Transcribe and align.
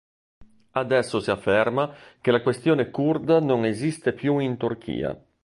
Adesso 0.71 1.19
si 1.19 1.29
afferma 1.29 1.93
che 2.21 2.31
la 2.31 2.41
questione 2.41 2.89
curda 2.89 3.39
non 3.39 3.65
esiste 3.65 4.13
più 4.13 4.39
in 4.39 4.57
Turchia. 4.57 5.15